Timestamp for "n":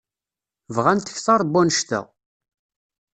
1.43-1.51